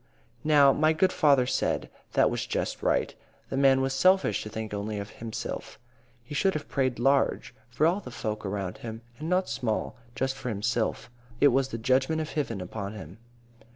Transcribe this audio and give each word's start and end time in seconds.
"Now, 0.43 0.73
my 0.73 0.93
good 0.93 1.11
father 1.13 1.45
said 1.45 1.87
that 2.13 2.31
was 2.31 2.47
just 2.47 2.81
right. 2.81 3.13
The 3.49 3.55
man 3.55 3.81
was 3.81 3.93
selfish 3.93 4.41
to 4.41 4.49
think 4.49 4.73
only 4.73 4.97
of 4.97 5.11
himsilf. 5.11 5.77
He 6.23 6.33
should 6.33 6.55
have 6.55 6.67
prayed 6.67 6.97
large, 6.97 7.53
for 7.69 7.85
all 7.85 7.99
the 7.99 8.09
folk 8.09 8.43
around 8.43 8.79
him, 8.79 9.01
and 9.19 9.29
not 9.29 9.47
small, 9.47 9.95
just 10.15 10.33
for 10.33 10.49
himsilf. 10.49 11.11
It 11.39 11.49
was 11.49 11.67
the 11.67 11.77
judgment 11.77 12.19
of 12.19 12.31
Hiven 12.31 12.61
upon 12.61 12.93
him. 12.93 13.19